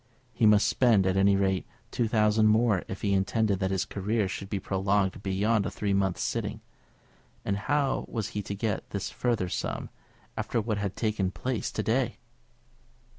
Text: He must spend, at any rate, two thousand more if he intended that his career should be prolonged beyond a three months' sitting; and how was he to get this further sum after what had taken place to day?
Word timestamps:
He 0.33 0.47
must 0.47 0.65
spend, 0.67 1.05
at 1.05 1.15
any 1.15 1.35
rate, 1.35 1.67
two 1.91 2.07
thousand 2.07 2.47
more 2.47 2.83
if 2.87 3.03
he 3.03 3.13
intended 3.13 3.59
that 3.59 3.69
his 3.69 3.85
career 3.85 4.27
should 4.27 4.49
be 4.49 4.59
prolonged 4.59 5.21
beyond 5.21 5.63
a 5.63 5.69
three 5.69 5.93
months' 5.93 6.23
sitting; 6.23 6.59
and 7.45 7.55
how 7.55 8.05
was 8.07 8.29
he 8.29 8.41
to 8.41 8.55
get 8.55 8.89
this 8.89 9.11
further 9.11 9.47
sum 9.47 9.91
after 10.35 10.59
what 10.59 10.79
had 10.79 10.95
taken 10.95 11.29
place 11.29 11.71
to 11.73 11.83
day? 11.83 12.17